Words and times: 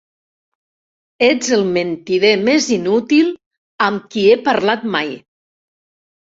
Ets 1.27 1.51
el 1.57 1.65
mentider 1.75 2.31
més 2.47 2.69
inútil 2.77 3.29
amb 3.89 4.09
qui 4.17 4.25
he 4.33 4.41
parlat 4.49 4.89
mai. 4.99 5.15